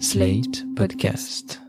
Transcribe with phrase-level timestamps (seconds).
[0.00, 1.60] Slate Podcast.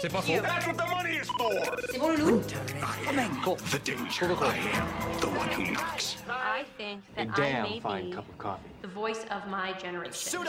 [0.00, 0.32] C'est pas faux.
[1.90, 2.42] C'est bon, Loulou?
[3.70, 4.26] The danger.
[4.26, 4.86] I am
[5.18, 6.18] the one who knocks.
[6.28, 8.14] I think that I may be
[8.82, 10.42] the voice of my generation.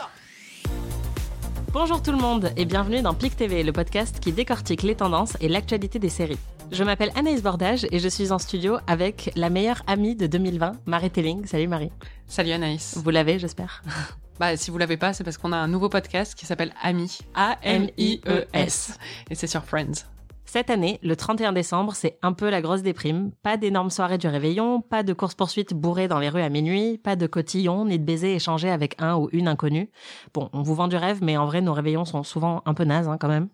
[1.72, 5.38] Bonjour tout le monde et bienvenue dans PIC TV, le podcast qui décortique les tendances
[5.40, 6.38] et l'actualité des séries.
[6.72, 10.74] Je m'appelle Anaïs Bordage et je suis en studio avec la meilleure amie de 2020,
[10.86, 11.46] Marie Telling.
[11.46, 11.92] Salut Marie.
[12.28, 12.98] Salut Anaïs.
[12.98, 13.84] Vous l'avez, j'espère.
[14.38, 17.20] Bah, si vous l'avez pas, c'est parce qu'on a un nouveau podcast qui s'appelle Ami.
[17.36, 18.98] A-M-I-E-S.
[19.30, 20.04] Et c'est sur Friends.
[20.44, 23.32] Cette année, le 31 décembre, c'est un peu la grosse déprime.
[23.44, 27.16] Pas d'énormes soirées du réveillon, pas de course-poursuite bourrées dans les rues à minuit, pas
[27.16, 29.90] de cotillons, ni de baisers échangés avec un ou une inconnue.
[30.34, 32.84] Bon, on vous vend du rêve, mais en vrai, nos réveillons sont souvent un peu
[32.84, 33.48] nazes hein, quand même.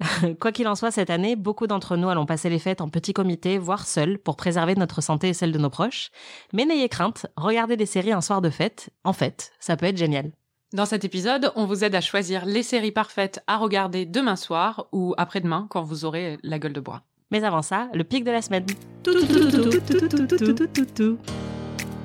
[0.40, 3.12] Quoi qu'il en soit, cette année, beaucoup d'entre nous allons passer les fêtes en petit
[3.12, 6.10] comité, voire seuls, pour préserver notre santé et celle de nos proches.
[6.52, 9.96] Mais n'ayez crainte, regardez des séries un soir de fête, en fait, ça peut être
[9.96, 10.32] génial.
[10.74, 14.86] Dans cet épisode, on vous aide à choisir les séries parfaites à regarder demain soir
[14.92, 17.02] ou après-demain quand vous aurez la gueule de bois.
[17.30, 18.66] Mais avant ça, le pic de la semaine.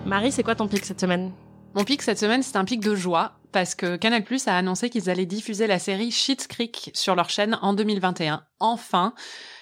[0.06, 1.32] Marie, c'est quoi ton pic cette semaine?
[1.76, 5.10] Mon pic cette semaine, c'est un pic de joie parce que Canal+ a annoncé qu'ils
[5.10, 8.44] allaient diffuser la série Schitt's Creek sur leur chaîne en 2021.
[8.60, 9.14] Enfin,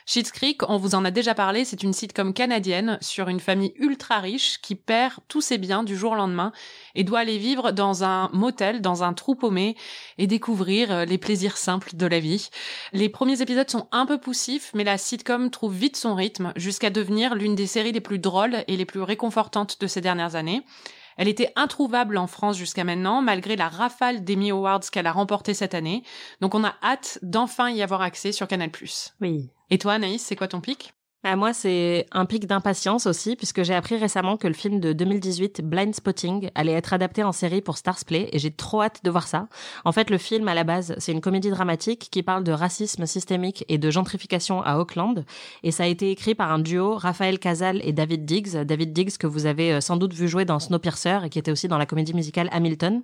[0.05, 3.73] Schitt's Creek, on vous en a déjà parlé, c'est une sitcom canadienne sur une famille
[3.75, 6.51] ultra riche qui perd tous ses biens du jour au lendemain
[6.95, 9.75] et doit aller vivre dans un motel, dans un trou paumé
[10.17, 12.49] et découvrir euh, les plaisirs simples de la vie.
[12.93, 16.89] Les premiers épisodes sont un peu poussifs, mais la sitcom trouve vite son rythme jusqu'à
[16.89, 20.63] devenir l'une des séries les plus drôles et les plus réconfortantes de ces dernières années.
[21.17, 25.53] Elle était introuvable en France jusqu'à maintenant, malgré la rafale d'Emmy Awards qu'elle a remporté
[25.53, 26.03] cette année.
[26.39, 28.71] Donc on a hâte d'enfin y avoir accès sur Canal+.
[29.21, 29.49] Oui.
[29.69, 30.93] Et toi, Anaïs, c'est quoi ton pic?
[31.23, 34.91] Bah, moi, c'est un pic d'impatience aussi, puisque j'ai appris récemment que le film de
[34.91, 39.01] 2018, Blind Spotting, allait être adapté en série pour Stars Play, et j'ai trop hâte
[39.03, 39.47] de voir ça.
[39.85, 43.05] En fait, le film, à la base, c'est une comédie dramatique qui parle de racisme
[43.05, 45.23] systémique et de gentrification à Auckland,
[45.61, 48.63] et ça a été écrit par un duo, Raphaël Casal et David Diggs.
[48.63, 51.51] David Diggs, que vous avez euh, sans doute vu jouer dans Snowpiercer, et qui était
[51.51, 53.03] aussi dans la comédie musicale Hamilton.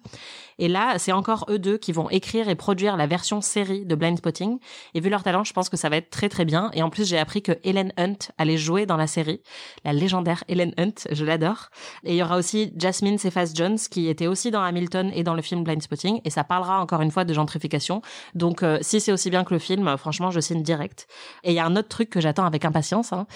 [0.58, 3.94] Et là, c'est encore eux deux qui vont écrire et produire la version série de
[3.94, 4.58] Blind Spotting.
[4.96, 6.72] Et vu leur talent, je pense que ça va être très très bien.
[6.74, 8.07] Et en plus, j'ai appris que Helen Hunt
[8.38, 9.42] allait jouer dans la série.
[9.84, 11.70] La légendaire Helen Hunt, je l'adore.
[12.04, 15.34] Et il y aura aussi Jasmine Cephas Jones qui était aussi dans Hamilton et dans
[15.34, 16.22] le film Blind Spotting.
[16.24, 18.02] Et ça parlera encore une fois de gentrification.
[18.36, 21.08] Donc euh, si c'est aussi bien que le film, franchement, je signe direct.
[21.44, 23.14] Et il y a un autre truc que j'attends avec impatience.
[23.14, 23.28] Hein.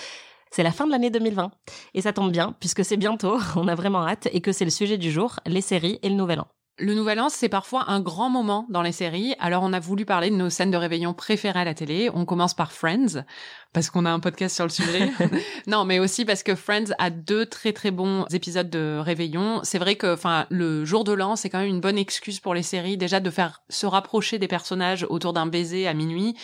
[0.52, 1.52] C'est la fin de l'année 2020.
[1.94, 4.72] Et ça tombe bien, puisque c'est bientôt, on a vraiment hâte, et que c'est le
[4.72, 6.48] sujet du jour, les séries et le nouvel an.
[6.81, 9.36] Le Nouvel An, c'est parfois un grand moment dans les séries.
[9.40, 12.09] Alors, on a voulu parler de nos scènes de réveillon préférées à la télé.
[12.12, 13.24] On commence par Friends,
[13.72, 15.12] parce qu'on a un podcast sur le sujet.
[15.68, 19.59] non, mais aussi parce que Friends a deux très très bons épisodes de réveillon.
[19.62, 22.56] C'est vrai que, enfin, le jour de l'an, c'est quand même une bonne excuse pour
[22.56, 26.36] les séries, déjà de faire se rapprocher des personnages autour d'un baiser à minuit,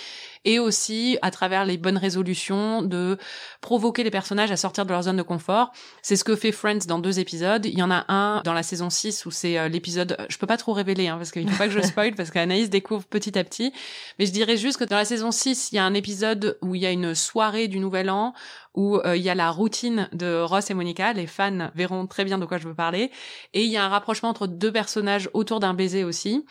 [0.48, 3.18] et aussi à travers les bonnes résolutions de
[3.60, 5.74] provoquer les personnages à sortir de leur zone de confort.
[6.02, 7.66] C'est ce que fait Friends dans deux épisodes.
[7.66, 10.48] Il y en a un dans la saison 6 où c'est euh, l'épisode, je peux
[10.48, 13.38] pas trop révéler, hein, parce qu'il faut pas que je spoil, parce qu'Anaïs découvre petit
[13.38, 13.74] à petit.
[14.20, 16.76] Mais je dirais juste que dans la saison 6, il y a un épisode où
[16.76, 18.34] il y a une soirée du Nouvel An,
[18.78, 21.12] où euh, il y a la routine de Ross et Monica.
[21.12, 23.12] Les fans verront très bien de quoi je veux parler.
[23.54, 26.46] Et il y a un rapprochement entre deux personnages autour d'un baiser aussi.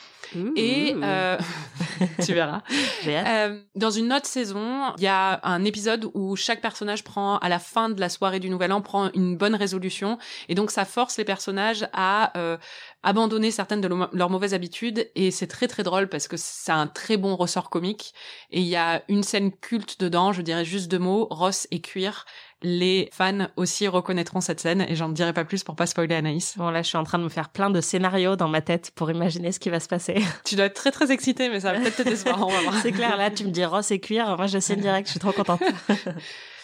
[0.56, 1.38] Et euh,
[2.26, 2.62] tu verras.
[3.06, 7.48] Euh, dans une autre saison, il y a un épisode où chaque personnage prend, à
[7.48, 10.19] la fin de la soirée du Nouvel An, prend une bonne résolution.
[10.48, 12.56] Et donc, ça force les personnages à euh,
[13.06, 15.08] abandonner certaines de leurs mauvaises habitudes.
[15.14, 18.12] Et c'est très, très drôle parce que c'est un très bon ressort comique.
[18.50, 21.80] Et il y a une scène culte dedans, je dirais juste deux mots, Ross et
[21.80, 22.26] Cuir.
[22.62, 26.54] Les fans aussi reconnaîtront cette scène et j'en dirai pas plus pour pas spoiler Anaïs.
[26.56, 28.90] Bon, là, je suis en train de me faire plein de scénarios dans ma tête
[28.96, 30.16] pour imaginer ce qui va se passer.
[30.44, 32.44] Tu dois être très très excitée, mais ça va peut-être te décevoir.
[32.44, 32.74] on va voir.
[32.82, 34.36] C'est clair, là, tu me dis Ross et cuir.
[34.36, 35.06] Moi, je signe direct.
[35.06, 35.62] Je suis trop contente.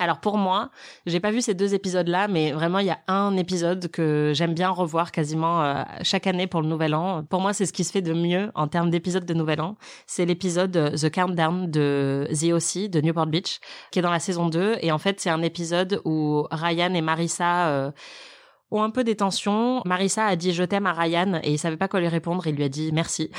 [0.00, 0.70] Alors pour moi,
[1.04, 4.54] j'ai pas vu ces deux épisodes-là, mais vraiment il y a un épisode que j'aime
[4.54, 7.22] bien revoir quasiment euh, chaque année pour le Nouvel An.
[7.24, 9.76] Pour moi, c'est ce qui se fait de mieux en termes d'épisodes de Nouvel An.
[10.06, 12.88] C'est l'épisode euh, The Countdown de The O.C.
[12.88, 13.60] de Newport Beach,
[13.90, 14.78] qui est dans la saison 2.
[14.80, 17.90] Et en fait, c'est un épisode où Ryan et Marissa euh,
[18.70, 19.82] ont un peu des tensions.
[19.84, 22.46] Marissa a dit je t'aime à Ryan et il savait pas quoi lui répondre.
[22.46, 23.30] Il lui a dit merci.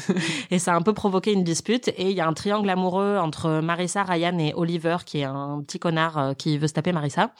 [0.50, 1.88] et ça a un peu provoqué une dispute.
[1.88, 5.62] Et il y a un triangle amoureux entre Marissa, Ryan et Oliver, qui est un
[5.66, 7.32] petit connard euh, qui veut se taper Marissa.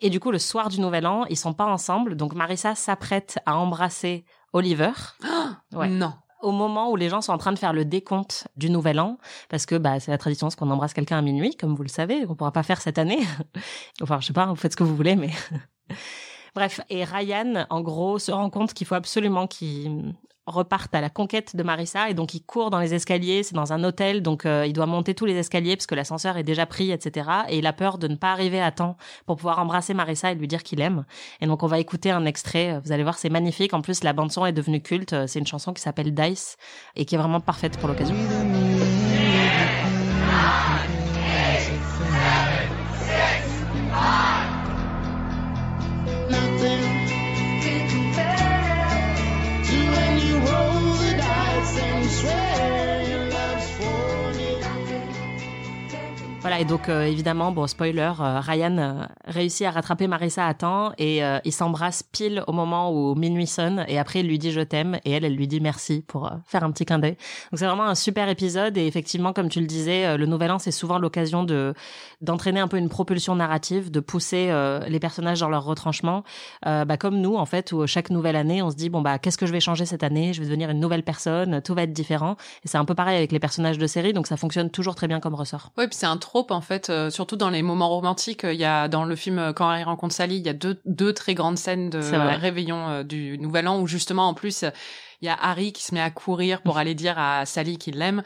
[0.00, 2.16] Et du coup, le soir du Nouvel An, ils sont pas ensemble.
[2.16, 4.92] Donc Marissa s'apprête à embrasser Oliver.
[5.72, 5.88] Ouais.
[5.88, 6.12] Non.
[6.40, 9.18] au moment où les gens sont en train de faire le décompte du nouvel an,
[9.48, 12.24] parce que bah, c'est la tradition qu'on embrasse quelqu'un à minuit, comme vous le savez,
[12.28, 13.18] on pourra pas faire cette année.
[14.02, 15.30] enfin, je sais pas, vous faites ce que vous voulez, mais
[16.54, 20.14] Bref, et Ryan, en gros, se rend compte qu'il faut absolument qu'il
[20.46, 23.72] reparte à la conquête de Marissa et donc il court dans les escaliers, c'est dans
[23.72, 26.66] un hôtel donc euh, il doit monter tous les escaliers parce que l'ascenseur est déjà
[26.66, 29.94] pris etc et il a peur de ne pas arriver à temps pour pouvoir embrasser
[29.94, 31.06] Marissa et lui dire qu'il aime
[31.40, 34.12] et donc on va écouter un extrait vous allez voir c'est magnifique en plus la
[34.12, 36.58] bande son est devenue culte c'est une chanson qui s'appelle Dice
[36.94, 38.14] et qui est vraiment parfaite pour l'occasion
[56.58, 60.92] Et donc euh, évidemment, bon, spoiler, euh, Ryan euh, réussit à rattraper Marissa à temps
[60.98, 64.60] et il s'embrasse pile au moment où minuit sonne et après il lui dit je
[64.60, 67.16] t'aime et elle, elle lui dit merci pour faire un petit clin d'œil.
[67.50, 70.58] Donc c'est vraiment un super épisode et effectivement, comme tu le disais, le Nouvel An,
[70.58, 71.74] c'est souvent l'occasion de
[72.20, 74.52] d'entraîner un peu une propulsion narrative, de pousser
[74.88, 76.24] les personnages dans leur retranchement,
[76.64, 79.38] bah, comme nous en fait, où chaque nouvelle année, on se dit bon bah qu'est-ce
[79.38, 80.32] que je vais changer cette année?
[80.32, 82.36] Je vais devenir une nouvelle personne, tout va être différent.
[82.64, 85.08] Et c'est un peu pareil avec les personnages de série, donc ça fonctionne toujours très
[85.08, 85.72] bien comme ressort.
[85.76, 86.16] Ouais, puis c'est un
[86.50, 88.42] en fait, euh, surtout dans les moments romantiques.
[88.44, 90.80] Il y a dans le film euh, Quand Harry rencontre Sally, il y a deux,
[90.84, 94.64] deux très grandes scènes de réveillon euh, du Nouvel An où justement en plus
[95.22, 97.98] il y a Harry qui se met à courir pour aller dire à Sally qu'il
[97.98, 98.22] l'aime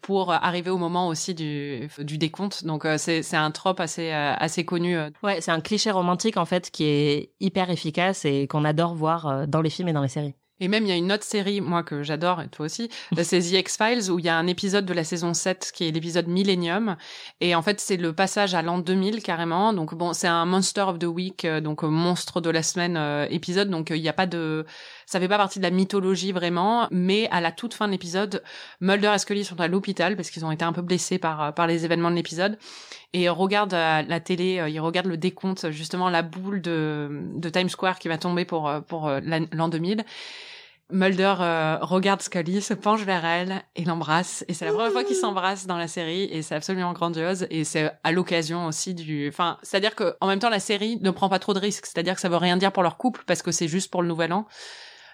[0.00, 2.64] pour arriver au moment aussi du, du décompte.
[2.64, 4.98] Donc c'est c'est un trope assez assez connu.
[5.22, 9.46] Ouais, c'est un cliché romantique en fait qui est hyper efficace et qu'on adore voir
[9.46, 10.34] dans les films et dans les séries.
[10.60, 12.88] Et même, il y a une autre série, moi, que j'adore, et toi aussi,
[13.22, 15.90] c'est The X-Files, où il y a un épisode de la saison 7 qui est
[15.90, 16.96] l'épisode Millennium.
[17.40, 19.72] Et en fait, c'est le passage à l'an 2000, carrément.
[19.72, 22.96] Donc, bon, c'est un Monster of the Week, euh, donc euh, monstre de la semaine
[22.96, 23.70] euh, épisode.
[23.70, 24.64] Donc, il n'y a pas de...
[25.06, 26.88] Ça fait pas partie de la mythologie, vraiment.
[26.90, 28.42] Mais à la toute fin de l'épisode,
[28.80, 31.66] Mulder et Scully sont à l'hôpital parce qu'ils ont été un peu blessés par, par
[31.66, 32.58] les événements de l'épisode
[33.12, 37.98] et regarde la télé, ils regardent le décompte, justement la boule de, de Times Square
[37.98, 40.04] qui va tomber pour pour l'an 2000
[40.92, 44.44] Mulder euh, regarde Scully, se penche vers elle et l'embrasse.
[44.48, 47.46] Et c'est la première fois qu'ils s'embrassent dans la série et c'est absolument grandiose.
[47.50, 49.28] Et c'est à l'occasion aussi du...
[49.28, 51.86] Enfin, c'est-à-dire que en même temps, la série ne prend pas trop de risques.
[51.86, 54.08] C'est-à-dire que ça veut rien dire pour leur couple parce que c'est juste pour le
[54.08, 54.46] nouvel an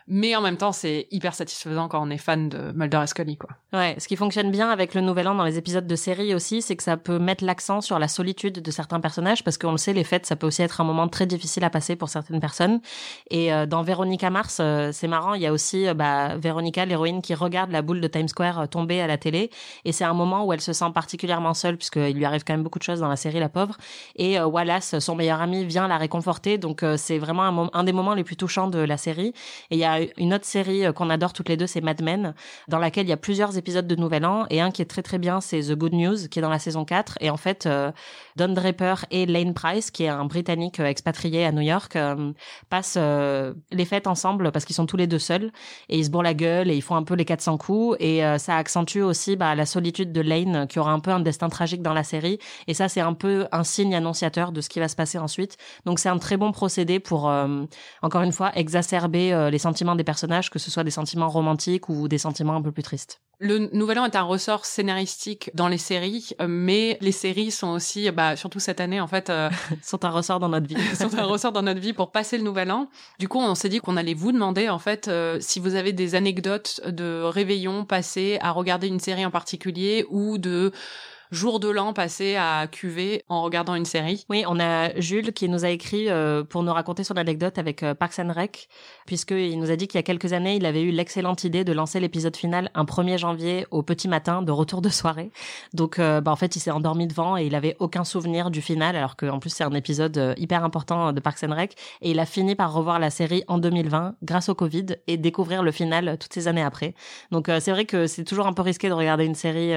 [0.08, 3.36] mais en même temps c'est hyper satisfaisant quand on est fan de Mulder et Scully
[3.36, 3.50] quoi.
[3.72, 6.62] Ouais, ce qui fonctionne bien avec le Nouvel An dans les épisodes de série aussi,
[6.62, 9.78] c'est que ça peut mettre l'accent sur la solitude de certains personnages parce qu'on le
[9.78, 12.40] sait les fêtes ça peut aussi être un moment très difficile à passer pour certaines
[12.40, 12.80] personnes.
[13.30, 16.86] Et euh, dans Véronica Mars euh, c'est marrant, il y a aussi euh, bah Véronica
[16.86, 19.50] l'héroïne qui regarde la boule de Times Square tomber à la télé.
[19.84, 22.62] Et c'est un moment où elle se sent particulièrement seule puisqu'il lui arrive quand même
[22.62, 23.76] beaucoup de choses dans la série la pauvre.
[24.16, 26.56] Et Wallace son meilleur ami vient la réconforter.
[26.56, 29.34] Donc c'est vraiment un, un, des moments les plus touchants de la série.
[29.70, 32.02] Et il y a une autre série euh, qu'on adore toutes les deux, c'est Mad
[32.02, 32.34] Men,
[32.68, 35.02] dans laquelle il y a plusieurs épisodes de Nouvel An et un qui est très
[35.02, 37.66] très bien, c'est The Good News qui est dans la saison 4 et en fait
[37.66, 37.92] euh,
[38.36, 41.96] Don Draper et Lane Price qui est un Britannique euh, expatrié à New York
[42.68, 45.52] passent les fêtes ensemble parce qu'ils sont tous les deux seuls
[45.88, 48.20] et ils se bourrent la gueule et ils font un peu les 400 coups et
[48.38, 51.82] ça accentue aussi bah, la solitude de Lane qui aura un peu un destin tragique
[51.82, 52.38] dans la série.
[52.66, 55.56] Et ça c'est un peu un signe annonciateur de ce qui va se passer ensuite.
[55.84, 57.32] Donc c'est un très bon procédé pour
[58.02, 62.08] encore une fois exacerber les sentiments des personnages que ce soit des sentiments romantiques ou
[62.08, 63.20] des sentiments un peu plus tristes.
[63.40, 67.68] Le Nouvel An est un ressort scénaristique dans les séries, euh, mais les séries sont
[67.68, 69.48] aussi, bah, surtout cette année en fait, euh,
[69.82, 70.76] sont un ressort dans notre vie.
[70.96, 72.88] sont un ressort dans notre vie pour passer le Nouvel An.
[73.20, 75.92] Du coup, on s'est dit qu'on allait vous demander en fait euh, si vous avez
[75.92, 80.72] des anecdotes de réveillon passés à regarder une série en particulier ou de
[81.30, 84.24] jour de l'an passé à cuver en regardant une série.
[84.28, 87.82] Oui, on a Jules qui nous a écrit euh, pour nous raconter son anecdote avec
[87.82, 88.68] euh, Parks and Rec,
[89.06, 91.72] puisqu'il nous a dit qu'il y a quelques années, il avait eu l'excellente idée de
[91.72, 95.30] lancer l'épisode final un 1er janvier au petit matin de retour de soirée.
[95.74, 98.62] Donc, euh, bah, en fait, il s'est endormi devant et il avait aucun souvenir du
[98.62, 101.74] final, alors qu'en plus, c'est un épisode hyper important de Parks and Rec.
[102.00, 105.62] Et il a fini par revoir la série en 2020 grâce au Covid et découvrir
[105.62, 106.94] le final toutes ces années après.
[107.30, 109.74] Donc, c'est vrai que c'est toujours un peu risqué de regarder une série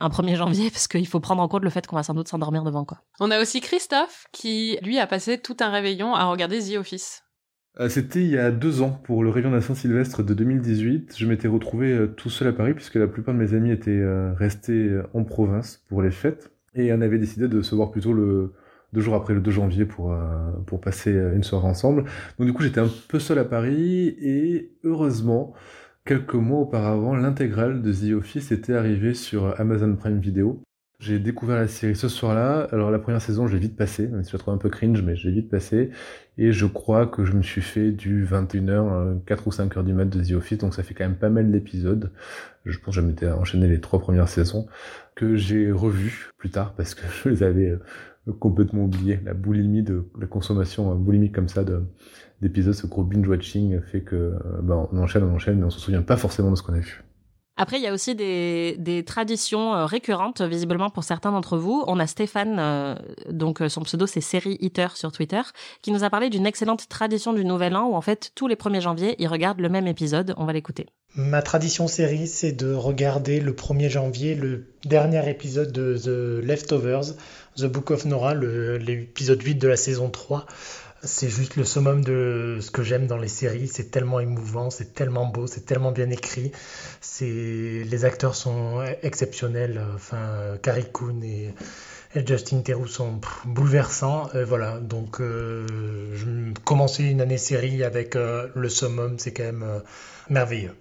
[0.00, 2.28] un 1er janvier parce qu'il faut prendre en compte le fait qu'on va sans doute
[2.28, 3.02] s'endormir devant quoi.
[3.20, 7.22] On a aussi Christophe qui lui a passé tout un réveillon à regarder The Office.
[7.80, 11.14] Euh, c'était il y a deux ans pour le réveillon de Saint-Sylvestre de 2018.
[11.16, 13.90] Je m'étais retrouvé euh, tout seul à Paris puisque la plupart de mes amis étaient
[13.90, 18.12] euh, restés en province pour les fêtes et on avait décidé de se voir plutôt
[18.12, 18.52] le
[18.94, 20.16] deux jours après le 2 janvier pour
[20.66, 22.04] pour passer une soirée ensemble.
[22.38, 25.52] Donc du coup j'étais un peu seul à Paris et heureusement
[26.08, 30.62] quelques mois auparavant, l'intégrale de The Office était arrivée sur Amazon Prime Video.
[31.00, 32.66] J'ai découvert la série ce soir-là.
[32.72, 34.70] Alors la première saison, je l'ai vite passé, même si je la trouve un peu
[34.70, 35.90] cringe, mais je l'ai vite passé.
[36.38, 39.92] Et je crois que je me suis fait du 21h, 4 ou 5 heures du
[39.92, 42.10] mat de The Office, donc ça fait quand même pas mal d'épisodes.
[42.64, 44.66] Je pense que je m'étais enchaîné les trois premières saisons,
[45.14, 49.20] que j'ai revu plus tard parce que je les avais euh, complètement oubliés.
[49.26, 51.82] La boulimie de la consommation boulimique comme ça de
[52.40, 55.80] d'épisodes, ce gros binge-watching fait que euh, bah, on enchaîne, on enchaîne, mais on se
[55.80, 57.02] souvient pas forcément de ce qu'on a vu.
[57.60, 61.82] Après, il y a aussi des, des traditions euh, récurrentes, visiblement pour certains d'entre vous.
[61.88, 62.94] On a Stéphane, euh,
[63.30, 65.40] donc son pseudo c'est Série Eater sur Twitter,
[65.82, 68.54] qui nous a parlé d'une excellente tradition du Nouvel An où en fait tous les
[68.54, 70.34] 1er janvier, il regarde le même épisode.
[70.36, 70.86] On va l'écouter.
[71.16, 77.16] Ma tradition série, c'est de regarder le 1er janvier le dernier épisode de The Leftovers,
[77.56, 80.46] The Book of Nora, l'épisode 8 de la saison 3.
[81.02, 83.68] C'est juste le summum de ce que j'aime dans les séries.
[83.68, 86.50] C'est tellement émouvant, c'est tellement beau, c'est tellement bien écrit.
[87.00, 89.80] C'est les acteurs sont exceptionnels.
[89.94, 91.54] Enfin, Carrie Coon et,
[92.26, 94.30] Justin Theroux sont bouleversants.
[94.46, 95.66] voilà, donc euh,
[96.14, 99.80] je, commencer une année série avec euh, le summum, c'est quand même euh,
[100.30, 100.74] merveilleux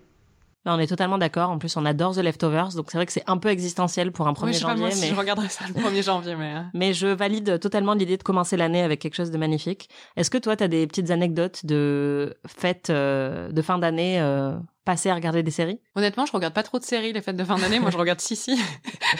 [0.73, 1.49] on est totalement d'accord.
[1.49, 4.27] En plus, on adore The Leftovers, donc c'est vrai que c'est un peu existentiel pour
[4.27, 4.85] un 1er je janvier.
[4.85, 5.07] mais...
[5.07, 6.51] je regarderai ça le 1er janvier, mais.
[6.51, 6.69] Hein.
[6.73, 9.89] mais je valide totalement l'idée de commencer l'année avec quelque chose de magnifique.
[10.15, 14.57] Est-ce que toi, tu as des petites anecdotes de fêtes euh, de fin d'année euh,
[14.85, 15.79] passées à regarder des séries?
[15.95, 17.79] Honnêtement, je regarde pas trop de séries les fêtes de fin d'année.
[17.79, 18.59] Moi, je regarde Sissi,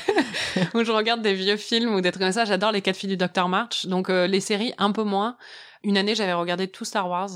[0.74, 2.46] ou je regarde des vieux films ou des trucs comme ça.
[2.46, 5.38] J'adore les quatre filles du Dr March, donc euh, les séries un peu moins.
[5.84, 7.30] Une année, j'avais regardé tout Star Wars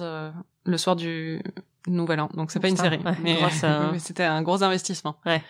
[0.65, 1.41] le soir du
[1.88, 2.30] Nouvel An.
[2.34, 5.16] Donc c'est pas une série, mais, euh, mais c'était un gros investissement.
[5.26, 5.42] Ouais.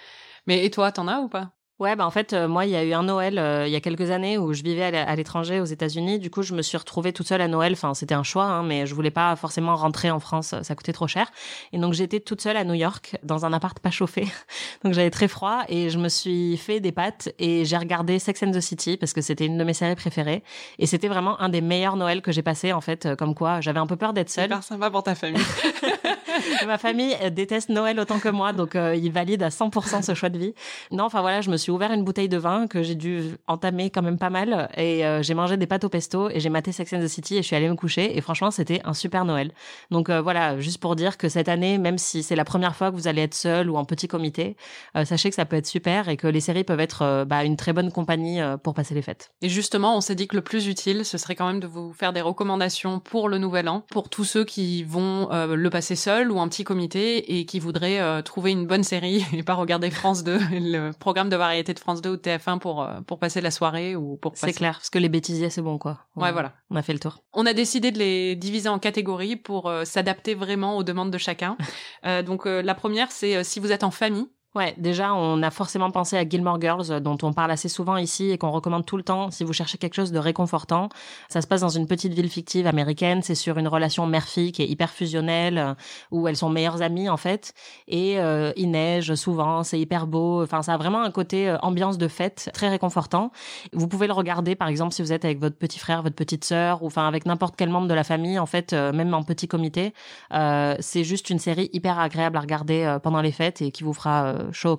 [0.47, 1.51] Mais et toi, t'en as ou pas?
[1.81, 3.75] Ouais, bah en fait, euh, moi, il y a eu un Noël euh, il y
[3.75, 6.19] a quelques années où je vivais à l'étranger aux États-Unis.
[6.19, 7.73] Du coup, je me suis retrouvée toute seule à Noël.
[7.73, 10.93] Enfin, c'était un choix, hein, mais je voulais pas forcément rentrer en France, ça coûtait
[10.93, 11.31] trop cher.
[11.73, 14.27] Et donc, j'étais toute seule à New York dans un appart pas chauffé.
[14.83, 18.43] donc, j'avais très froid et je me suis fait des pâtes et j'ai regardé Sex
[18.43, 20.43] and the City parce que c'était une de mes séries préférées.
[20.77, 23.15] Et c'était vraiment un des meilleurs Noëls que j'ai passé en fait.
[23.15, 24.43] Comme quoi, j'avais un peu peur d'être seule.
[24.43, 25.41] Super sympa pour ta famille.
[26.67, 30.29] Ma famille déteste Noël autant que moi, donc euh, il valide à 100% ce choix
[30.29, 30.53] de vie.
[30.91, 33.89] Non, enfin voilà, je me suis ouvert une bouteille de vin que j'ai dû entamer
[33.89, 36.71] quand même pas mal et euh, j'ai mangé des pâtes au pesto et j'ai maté
[36.71, 39.25] Sex and the City et je suis allée me coucher et franchement c'était un super
[39.25, 39.51] Noël.
[39.89, 42.91] Donc euh, voilà, juste pour dire que cette année, même si c'est la première fois
[42.91, 44.55] que vous allez être seul ou en petit comité,
[45.03, 47.73] sachez que ça peut être super et que les séries peuvent être bah, une très
[47.73, 49.31] bonne compagnie pour passer les fêtes.
[49.41, 51.93] Et justement, on s'est dit que le plus utile, ce serait quand même de vous
[51.93, 56.20] faire des recommandations pour le nouvel an, pour tous ceux qui vont le passer seul
[56.29, 59.89] ou un petit comité et qui voudrait euh, trouver une bonne série et pas regarder
[59.89, 63.17] France 2, le programme de variété de France 2 ou de TF1 pour euh, pour
[63.17, 66.05] passer la soirée ou pour C'est clair, parce que les bêtisiers c'est bon quoi.
[66.17, 66.53] ouais, voilà.
[66.69, 67.23] On a fait le tour.
[67.33, 71.17] On a décidé de les diviser en catégories pour euh, s'adapter vraiment aux demandes de
[71.17, 71.57] chacun.
[72.25, 76.17] donc la première c'est si vous êtes en famille, Ouais, déjà, on a forcément pensé
[76.17, 79.31] à Gilmore Girls, dont on parle assez souvent ici et qu'on recommande tout le temps
[79.31, 80.89] si vous cherchez quelque chose de réconfortant.
[81.29, 83.21] Ça se passe dans une petite ville fictive américaine.
[83.21, 85.73] C'est sur une relation mère-fille qui est hyper fusionnelle, euh,
[86.11, 87.53] où elles sont meilleures amies en fait.
[87.87, 90.43] Et euh, il neige souvent, c'est hyper beau.
[90.43, 93.31] Enfin, ça a vraiment un côté euh, ambiance de fête très réconfortant.
[93.71, 96.43] Vous pouvez le regarder, par exemple, si vous êtes avec votre petit frère, votre petite
[96.43, 98.37] sœur, ou enfin avec n'importe quel membre de la famille.
[98.37, 99.93] En fait, même en petit comité,
[100.29, 104.40] c'est juste une série hyper agréable à regarder pendant les fêtes et qui vous fera
[104.51, 104.77] chaud.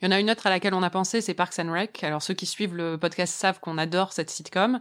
[0.00, 2.04] Il y en a une autre à laquelle on a pensé, c'est Parks and Rec.
[2.04, 4.80] Alors ceux qui suivent le podcast savent qu'on adore cette sitcom.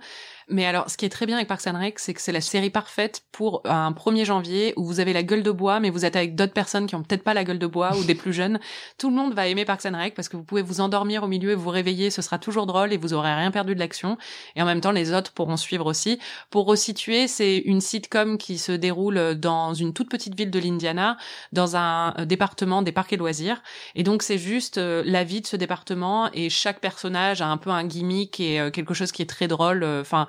[0.50, 2.42] Mais alors, ce qui est très bien avec Parks and Rec, c'est que c'est la
[2.42, 6.06] série parfaite pour un 1er janvier où vous avez la gueule de bois, mais vous
[6.06, 8.34] êtes avec d'autres personnes qui ont peut-être pas la gueule de bois ou des plus
[8.34, 8.60] jeunes.
[8.98, 11.28] Tout le monde va aimer Parks and Rec parce que vous pouvez vous endormir au
[11.28, 14.18] milieu et vous réveiller, ce sera toujours drôle et vous aurez rien perdu de l'action.
[14.56, 16.20] Et en même temps, les autres pourront suivre aussi.
[16.50, 21.18] Pour resituer, c'est une sitcom qui se déroule dans une toute petite ville de l'Indiana,
[21.54, 23.62] dans un euh, département des parcs et loisirs.
[23.96, 27.58] Et donc, c'est juste euh, la vie de ce département et chaque personnage a un
[27.58, 29.84] peu un gimmick et euh, quelque chose qui est très drôle.
[29.84, 30.28] Enfin,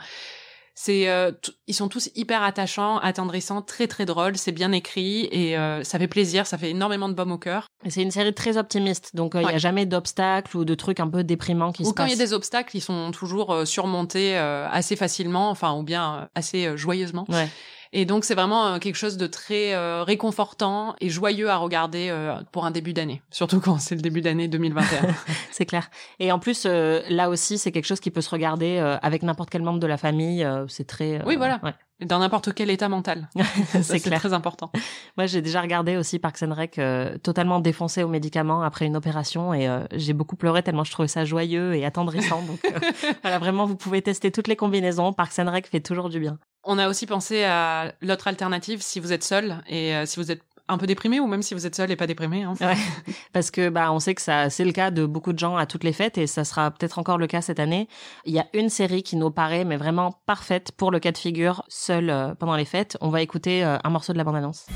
[0.83, 1.33] c'est euh,
[1.67, 5.99] ils sont tous hyper attachants, attendrissants, très très drôles, c'est bien écrit et euh, ça
[5.99, 7.67] fait plaisir, ça fait énormément de baume au cœur.
[7.87, 10.99] C'est une série très optimiste, donc euh, il n'y a jamais d'obstacles ou de trucs
[10.99, 13.67] un peu déprimants qui ou se quand il y a des obstacles, ils sont toujours
[13.67, 17.27] surmontés assez facilement, enfin ou bien assez joyeusement.
[17.29, 17.49] Ouais.
[17.93, 22.09] Et donc c'est vraiment euh, quelque chose de très euh, réconfortant et joyeux à regarder
[22.11, 25.09] euh, pour un début d'année, surtout quand c'est le début d'année 2021.
[25.51, 25.91] c'est clair.
[26.21, 29.63] Et en plus là aussi c'est quelque chose qui peut se regarder avec n'importe quel
[29.63, 30.47] membre de la famille.
[30.69, 31.23] c'est très.
[31.25, 31.61] oui voilà.
[32.03, 33.29] Dans n'importe quel état mental.
[33.83, 34.71] c'est très important.
[35.17, 36.81] Moi, j'ai déjà regardé aussi Parks and Rec
[37.23, 41.25] totalement défoncé aux médicaments après une opération et j'ai beaucoup pleuré tellement je trouvais ça
[41.25, 42.43] joyeux et attendrissant.
[42.43, 42.61] Donc
[43.23, 45.13] voilà, vraiment, vous pouvez tester toutes les combinaisons.
[45.13, 46.39] Parks and Rec fait toujours du bien.
[46.65, 50.31] On a aussi pensé à l'autre alternative si vous êtes seul et euh, si vous
[50.31, 52.43] êtes un peu déprimé ou même si vous êtes seul et pas déprimé.
[52.45, 52.55] Hein.
[52.61, 52.77] Ouais,
[53.33, 55.67] parce que bah on sait que ça c'est le cas de beaucoup de gens à
[55.67, 57.89] toutes les fêtes et ça sera peut-être encore le cas cette année.
[58.25, 61.19] Il y a une série qui nous paraît mais vraiment parfaite pour le cas de
[61.19, 62.97] figure seul euh, pendant les fêtes.
[63.01, 64.67] On va écouter euh, un morceau de la bande-annonce.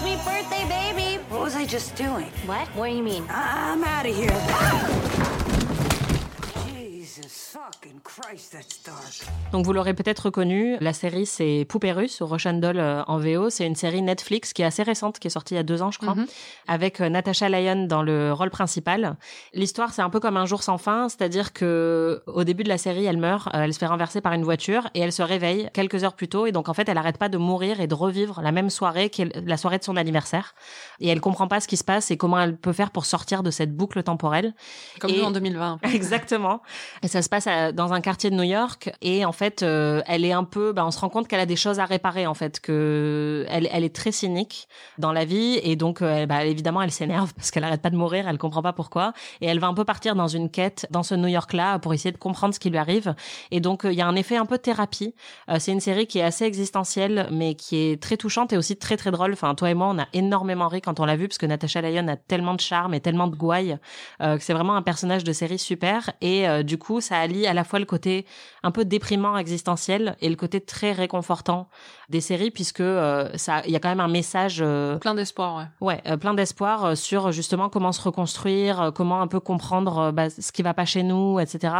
[0.00, 1.18] Sweet birthday, baby.
[1.30, 2.30] What was I just doing?
[2.46, 2.68] What?
[2.76, 3.24] What do you mean?
[3.30, 5.38] I'm out of here.
[9.52, 13.18] Donc vous l'aurez peut-être reconnu, la série c'est Poupée russe ou Russian Doll euh, en
[13.18, 13.50] VO.
[13.50, 15.82] C'est une série Netflix qui est assez récente, qui est sortie il y a deux
[15.82, 16.26] ans je crois, Mhm.
[16.68, 19.16] avec euh, Natasha Lyon dans le rôle principal.
[19.52, 22.78] L'histoire c'est un peu comme un jour sans fin, c'est-à-dire que au début de la
[22.78, 25.68] série elle meurt, euh, elle se fait renverser par une voiture et elle se réveille
[25.74, 27.94] quelques heures plus tôt et donc en fait elle arrête pas de mourir et de
[27.94, 30.54] revivre la même soirée qui est la soirée de son anniversaire
[31.00, 33.42] et elle comprend pas ce qui se passe et comment elle peut faire pour sortir
[33.42, 34.54] de cette boucle temporelle.
[35.00, 35.78] Comme Et- nous en 2020.
[35.94, 36.62] Exactement.
[37.02, 38.92] Et ça se passe dans un quartier de New York.
[39.02, 41.46] Et en fait, euh, elle est un peu, bah, on se rend compte qu'elle a
[41.46, 44.68] des choses à réparer en fait, que elle, elle est très cynique
[44.98, 45.58] dans la vie.
[45.62, 48.62] Et donc euh, bah, évidemment elle s'énerve parce qu'elle arrête pas de mourir, elle comprend
[48.62, 49.12] pas pourquoi.
[49.40, 51.92] Et elle va un peu partir dans une quête dans ce New York là pour
[51.94, 53.14] essayer de comprendre ce qui lui arrive.
[53.50, 55.14] Et donc euh, il y a un effet un peu thérapie.
[55.48, 58.76] Euh, c'est une série qui est assez existentielle mais qui est très touchante et aussi
[58.76, 59.32] très très drôle.
[59.32, 61.80] Enfin toi et moi on a énormément ri quand on l'a vu parce que Natasha
[61.80, 63.78] Lyon a tellement de charme et tellement de gouaille
[64.20, 66.12] que c'est vraiment un personnage de série super.
[66.20, 68.26] Et du coup ça allie à la fois le côté
[68.62, 71.68] un peu déprimant existentiel et le côté très réconfortant
[72.08, 75.56] des séries puisque euh, ça il y a quand même un message euh, Plein d'espoir,
[75.80, 75.86] ouais.
[75.86, 80.52] ouais euh, plein d'espoir sur justement comment se reconstruire comment un peu comprendre bah, ce
[80.52, 81.74] qui va pas chez nous etc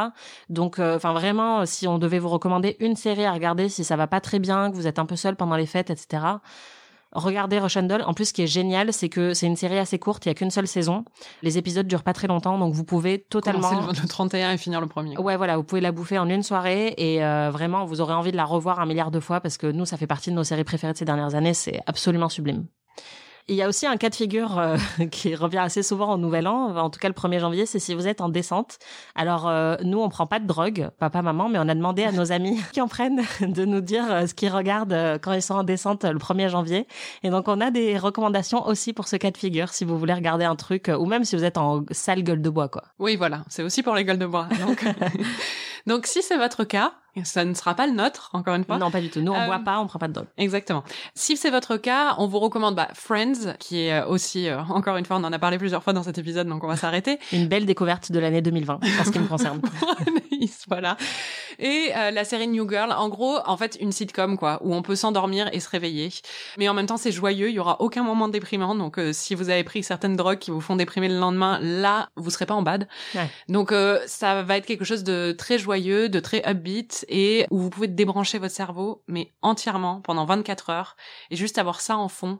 [0.48, 4.06] donc enfin vraiment si on devait vous recommander une série à regarder si ça va
[4.06, 6.22] pas très bien que vous êtes un peu seul pendant les fêtes etc
[7.12, 8.02] Regardez Doll.
[8.02, 10.24] En plus, ce qui est génial, c'est que c'est une série assez courte.
[10.26, 11.04] Il y a qu'une seule saison.
[11.42, 13.68] Les épisodes durent pas très longtemps, donc vous pouvez totalement.
[13.68, 15.16] Commencer le 31 et finir le premier.
[15.18, 18.32] Ouais, voilà, vous pouvez la bouffer en une soirée et euh, vraiment, vous aurez envie
[18.32, 20.44] de la revoir un milliard de fois parce que nous, ça fait partie de nos
[20.44, 21.54] séries préférées de ces dernières années.
[21.54, 22.66] C'est absolument sublime.
[23.48, 24.76] Il y a aussi un cas de figure euh,
[25.10, 27.94] qui revient assez souvent au Nouvel An, en tout cas le 1er janvier, c'est si
[27.94, 28.78] vous êtes en descente.
[29.14, 32.12] Alors euh, nous, on prend pas de drogue, papa, maman, mais on a demandé à
[32.12, 35.42] nos amis qui en prennent de nous dire euh, ce qu'ils regardent euh, quand ils
[35.42, 36.86] sont en descente euh, le 1er janvier.
[37.22, 40.14] Et donc on a des recommandations aussi pour ce cas de figure, si vous voulez
[40.14, 42.84] regarder un truc, ou même si vous êtes en sale gueule de bois, quoi.
[42.98, 44.48] Oui, voilà, c'est aussi pour les gueules de bois.
[44.60, 44.84] Donc,
[45.86, 46.92] donc si c'est votre cas,
[47.24, 48.78] ça ne sera pas le nôtre, encore une fois.
[48.78, 49.20] Non, pas du tout.
[49.20, 50.26] Nous, on Euh, boit pas, on prend pas de drogue.
[50.38, 50.82] Exactement.
[51.14, 54.96] Si c'est votre cas, on vous recommande bah, Friends, qui est euh, aussi, euh, encore
[54.96, 57.18] une fois, on en a parlé plusieurs fois dans cet épisode, donc on va s'arrêter.
[57.32, 59.60] Une belle découverte de l'année 2020, en ce qui me concerne.
[60.68, 60.96] voilà.
[61.58, 64.82] Et euh, la série New Girl, en gros, en fait, une sitcom, quoi, où on
[64.82, 66.10] peut s'endormir et se réveiller.
[66.58, 68.74] Mais en même temps, c'est joyeux, il y aura aucun moment déprimant.
[68.74, 72.08] Donc, euh, si vous avez pris certaines drogues qui vous font déprimer le lendemain, là,
[72.16, 72.88] vous serez pas en bad.
[73.14, 73.28] Ouais.
[73.48, 77.58] Donc, euh, ça va être quelque chose de très joyeux, de très upbeat, et où
[77.58, 80.96] vous pouvez débrancher votre cerveau, mais entièrement, pendant 24 heures,
[81.30, 82.38] et juste avoir ça en fond,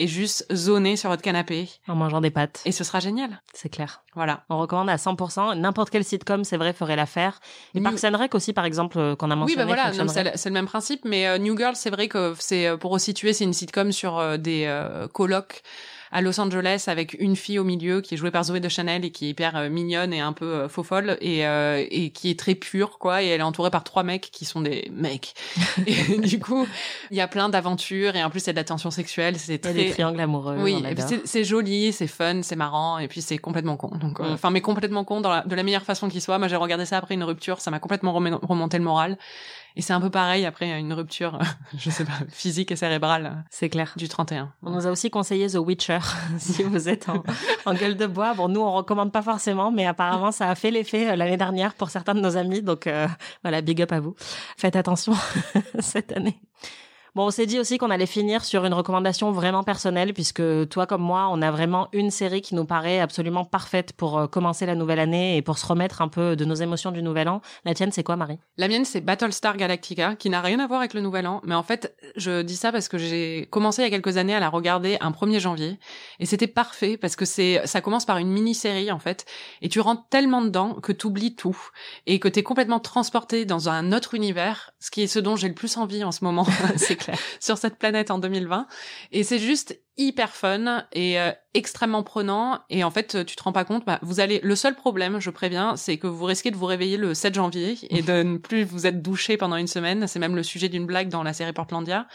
[0.00, 1.68] et juste zoner sur votre canapé.
[1.88, 2.62] En mangeant des pâtes.
[2.64, 3.42] Et ce sera génial.
[3.52, 4.04] C'est clair.
[4.14, 4.44] Voilà.
[4.48, 5.58] On recommande à 100%.
[5.58, 7.40] N'importe quel sitcom, c'est vrai, ferait l'affaire.
[7.74, 9.62] Et New- Parks and Rec aussi, par exemple, euh, qu'on a Oui, mentionné.
[9.62, 12.76] bah voilà, c'est le, même principe, mais euh, New Girl, c'est vrai que c'est euh,
[12.76, 15.62] pour resituer, c'est une sitcom sur euh, des euh, colocs
[16.12, 19.04] à Los Angeles avec une fille au milieu qui est jouée par Zoé de Chanel
[19.04, 22.10] et qui est hyper euh, mignonne et un peu euh, faux folle et, euh, et
[22.10, 24.90] qui est très pure quoi et elle est entourée par trois mecs qui sont des
[24.92, 25.34] mecs
[25.86, 26.66] et du coup
[27.10, 29.38] il y a plein d'aventures et en plus il y a de la tension sexuelle
[29.38, 30.56] c'est très des triangles amoureux.
[30.58, 33.88] oui, et puis c'est- joli, c'est fun, c'est marrant, et puis c'est complètement con.
[33.96, 34.32] Donc, euh, Mm.
[34.32, 36.38] enfin, mais complètement con dans la- de la meilleure façon qui soit.
[36.38, 39.16] Moi, j'ai regardé ça après une rupture, ça m'a complètement remonté le moral.
[39.78, 41.38] Et c'est un peu pareil après une rupture,
[41.78, 43.94] je sais pas, physique et cérébrale C'est clair.
[43.96, 44.52] du 31.
[44.64, 46.00] On nous a aussi conseillé The Witcher,
[46.38, 47.22] si vous êtes en,
[47.64, 48.34] en gueule de bois.
[48.34, 51.74] Bon, nous, on recommande pas forcément, mais apparemment, ça a fait l'effet euh, l'année dernière
[51.74, 52.60] pour certains de nos amis.
[52.60, 53.06] Donc, euh,
[53.44, 54.16] voilà, big up à vous.
[54.56, 55.14] Faites attention
[55.78, 56.40] cette année.
[57.18, 60.86] Bon, on s'est dit aussi qu'on allait finir sur une recommandation vraiment personnelle, puisque toi
[60.86, 64.66] comme moi, on a vraiment une série qui nous paraît absolument parfaite pour euh, commencer
[64.66, 67.40] la nouvelle année et pour se remettre un peu de nos émotions du nouvel an.
[67.64, 68.38] La tienne, c'est quoi, Marie?
[68.56, 71.40] La mienne, c'est Battlestar Galactica, qui n'a rien à voir avec le Nouvel An.
[71.42, 74.36] Mais en fait, je dis ça parce que j'ai commencé il y a quelques années
[74.36, 75.80] à la regarder un 1er janvier.
[76.20, 79.26] Et c'était parfait parce que c'est, ça commence par une mini-série, en fait.
[79.60, 81.58] Et tu rentres tellement dedans que t'oublies tout.
[82.06, 84.70] Et que t'es complètement transporté dans un autre univers.
[84.78, 86.46] Ce qui est ce dont j'ai le plus envie en ce moment.
[86.76, 87.07] C'est.
[87.40, 88.66] sur cette planète en 2020.
[89.12, 92.60] Et c'est juste hyper fun et euh, extrêmement prenant.
[92.70, 95.30] Et en fait tu te rends pas compte bah, vous allez le seul problème je
[95.30, 98.64] préviens c'est que vous risquez de vous réveiller le 7 janvier et de ne plus
[98.64, 100.06] vous être douché pendant une semaine.
[100.06, 102.06] C'est même le sujet d'une blague dans la série Portlandia.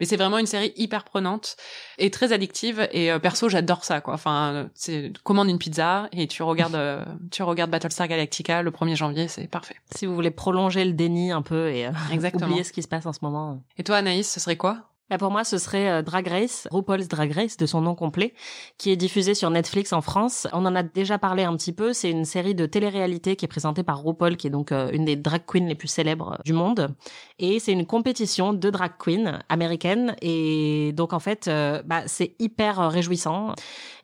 [0.00, 1.56] Mais c'est vraiment une série hyper prenante
[1.98, 2.88] et très addictive.
[2.92, 4.14] Et euh, perso j'adore ça quoi.
[4.14, 8.96] Enfin c'est commande une pizza et tu regardes euh, tu regardes Battlestar Galactica le 1er
[8.96, 9.76] janvier c'est parfait.
[9.94, 11.88] Si vous voulez prolonger le déni un peu et
[12.34, 13.62] oublier ce qui se passe en ce moment.
[13.76, 14.88] Et toi Anaïs ce serait quoi?
[15.10, 18.34] Bah pour moi, ce serait euh, Drag Race, RuPaul's Drag Race, de son nom complet,
[18.76, 20.46] qui est diffusé sur Netflix en France.
[20.52, 21.92] On en a déjà parlé un petit peu.
[21.92, 25.04] C'est une série de télé-réalité qui est présentée par RuPaul, qui est donc euh, une
[25.04, 26.94] des drag queens les plus célèbres du monde.
[27.38, 30.14] Et c'est une compétition de drag queens américaines.
[30.22, 33.54] Et donc, en fait, euh, bah, c'est hyper réjouissant.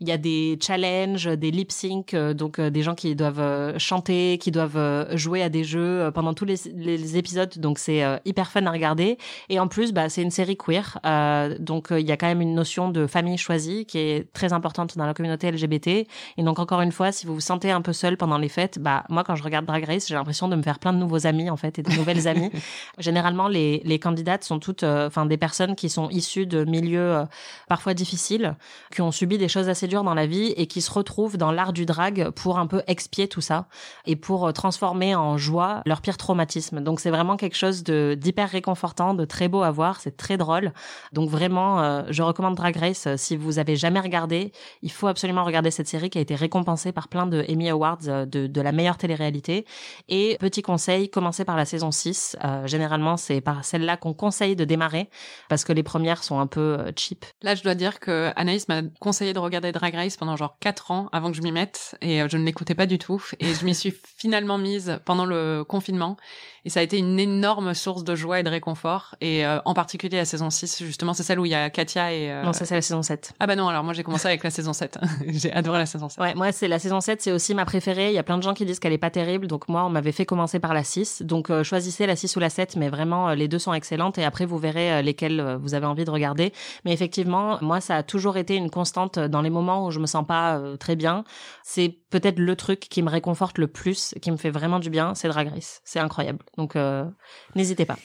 [0.01, 4.51] Il y a des challenges, des lip sync, donc des gens qui doivent chanter, qui
[4.51, 7.53] doivent jouer à des jeux pendant tous les, les épisodes.
[7.59, 9.19] Donc, c'est hyper fun à regarder.
[9.49, 10.99] Et en plus, bah, c'est une série queer.
[11.07, 14.33] Euh, donc euh, il y a quand même une notion de famille choisie qui est
[14.33, 15.89] très importante dans la communauté LGBT.
[15.89, 16.07] Et
[16.39, 19.05] donc encore une fois, si vous vous sentez un peu seul pendant les fêtes, bah
[19.09, 21.51] moi quand je regarde Drag Race, j'ai l'impression de me faire plein de nouveaux amis
[21.51, 22.51] en fait et de nouvelles amies.
[22.99, 27.25] Généralement, les, les candidates sont toutes, euh, enfin des personnes qui sont issues de milieux
[27.69, 28.57] parfois difficiles,
[28.93, 31.53] qui ont subi des choses assez dures dans la vie et qui se retrouvent dans
[31.53, 33.67] l'art du drag pour un peu expier tout ça
[34.07, 36.81] et pour transformer en joie leur pire traumatisme.
[36.81, 40.73] Donc c'est vraiment quelque chose d'hyper réconfortant, de très beau à voir, c'est très drôle.
[41.13, 43.07] Donc vraiment, euh, je recommande Drag Race.
[43.07, 46.35] Euh, si vous avez jamais regardé, il faut absolument regarder cette série qui a été
[46.35, 49.65] récompensée par plein de Emmy Awards euh, de, de la meilleure télé-réalité.
[50.09, 52.37] Et petit conseil, commencez par la saison 6.
[52.65, 55.09] généralement, c'est par celle-là qu'on conseille de démarrer
[55.49, 57.25] parce que les premières sont un peu cheap.
[57.43, 60.91] Là, je dois dire que Anaïs m'a conseillé de regarder Drag Race pendant genre 4
[60.91, 63.23] ans avant que je m'y mette et je ne l'écoutais pas du tout.
[63.41, 66.17] Et je m'y suis finalement mise pendant le confinement.
[66.65, 69.17] Et ça a été une énorme source de joie et de réconfort.
[69.21, 72.31] Et en particulier la saison 6, justement, c'est celle où il y a Katia et...
[72.31, 72.43] Euh...
[72.43, 73.35] Non, ça c'est la saison 7.
[73.41, 74.99] Ah bah non, alors moi j'ai commencé avec la saison 7.
[75.27, 76.19] j'ai adoré la saison 7.
[76.21, 78.09] Ouais, moi c'est la saison 7, c'est aussi ma préférée.
[78.09, 79.91] Il y a plein de gens qui disent qu'elle est pas terrible, donc moi on
[79.91, 81.23] m'avait fait commencer par la 6.
[81.23, 84.19] Donc euh, choisissez la 6 ou la 7, mais vraiment euh, les deux sont excellentes
[84.19, 86.53] et après vous verrez euh, lesquelles vous avez envie de regarder.
[86.85, 90.07] Mais effectivement, moi ça a toujours été une constante dans les moments où je me
[90.07, 91.25] sens pas très bien.
[91.63, 95.15] C'est peut-être le truc qui me réconforte le plus, qui me fait vraiment du bien,
[95.15, 95.81] c'est Drag Race.
[95.85, 96.39] C'est incroyable.
[96.57, 96.77] Donc
[97.55, 97.97] n'hésitez pas.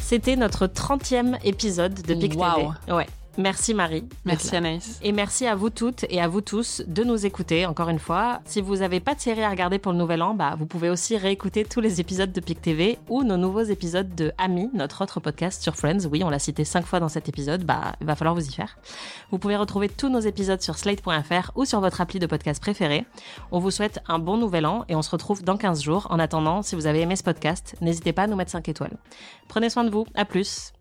[0.00, 2.72] C'était notre 30e épisode de Pic wow.
[2.94, 3.06] Ouais.
[3.38, 4.04] Merci Marie.
[4.24, 4.98] Merci Anaïs.
[5.02, 8.40] Et merci à vous toutes et à vous tous de nous écouter encore une fois.
[8.44, 10.88] Si vous n'avez pas de série à regarder pour le nouvel an, bah, vous pouvez
[10.88, 15.02] aussi réécouter tous les épisodes de PIC TV ou nos nouveaux épisodes de Ami, notre
[15.02, 16.06] autre podcast sur Friends.
[16.10, 18.52] Oui, on l'a cité cinq fois dans cet épisode, bah, il va falloir vous y
[18.52, 18.78] faire.
[19.30, 23.04] Vous pouvez retrouver tous nos épisodes sur slate.fr ou sur votre appli de podcast préféré.
[23.50, 26.06] On vous souhaite un bon nouvel an et on se retrouve dans 15 jours.
[26.10, 28.96] En attendant, si vous avez aimé ce podcast, n'hésitez pas à nous mettre 5 étoiles.
[29.48, 30.06] Prenez soin de vous.
[30.14, 30.72] À plus.